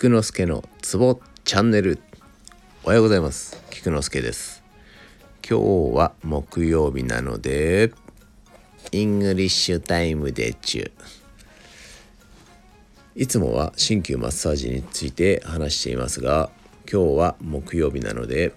[0.00, 1.98] 菊之助のツボチャンネル。
[2.84, 3.62] おはようございます。
[3.68, 4.62] 菊之助です。
[5.46, 5.58] 今
[5.92, 7.92] 日は木曜日なので
[8.92, 10.90] English time で中
[13.14, 16.48] いつもは鍼灸マッサージについて話していますが
[16.90, 18.54] 今日は木曜日なので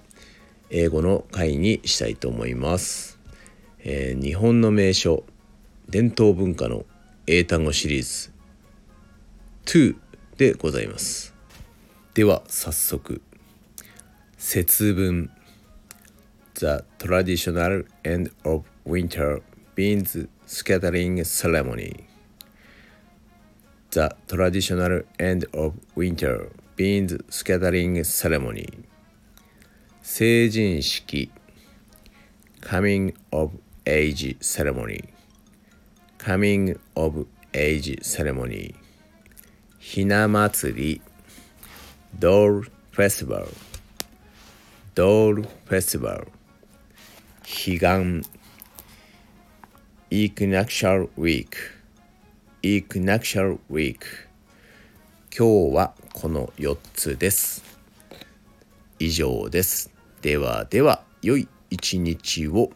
[0.70, 3.20] 英語の回にしたいと思います、
[3.80, 5.25] えー、日本の名所
[5.89, 6.86] 伝統文化の
[7.28, 8.31] 英単語シリーズ。
[9.66, 9.98] 2
[10.38, 11.33] でございます。
[12.13, 13.22] では早速
[14.38, 15.31] 節分
[16.53, 19.41] The traditional end of winter
[19.73, 22.05] beans scattering ceremony
[23.89, 28.67] The traditional end of winter beans scattering ceremony
[30.03, 31.31] 成人式
[32.61, 33.53] coming of
[33.88, 35.03] age ceremony
[36.20, 38.75] coming of age ceremony
[39.80, 41.02] ひな祭り
[42.19, 43.47] ドールフェスティバル
[44.95, 46.28] ドールフェスティバル
[47.44, 48.30] 彼岸
[50.09, 51.58] イクナクシャルウィーク
[52.61, 54.06] イクナクシャルウィーク
[55.36, 57.64] 今日はこの4つです。
[59.00, 59.91] 以上です。
[60.22, 62.69] ではでは良い一日を。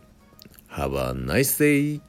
[0.72, 2.07] Have a nice day.